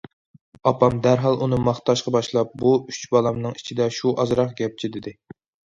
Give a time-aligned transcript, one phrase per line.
[0.69, 5.17] ئاپام دەرھال ئۇنى ماختاشقا باشلاپ: بۇ ئۈچ بالامنىڭ ئىچىدە شۇ ئازراق گەپچى دېدى.